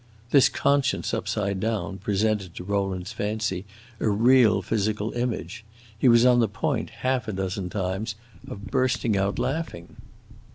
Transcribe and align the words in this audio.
This 0.31 0.49
conscience 0.49 1.13
upside 1.13 1.59
down 1.59 1.99
presented 1.99 2.55
to 2.55 2.63
Rowland's 2.63 3.11
fancy 3.11 3.65
a 3.99 4.09
real 4.09 4.63
physical 4.63 5.11
image; 5.13 5.63
he 5.95 6.09
was 6.09 6.25
on 6.25 6.39
the 6.39 6.47
point, 6.47 6.89
half 6.89 7.27
a 7.27 7.31
dozen 7.33 7.69
times, 7.69 8.15
of 8.47 8.65
bursting 8.71 9.15
out 9.15 9.37
laughing. 9.37 9.97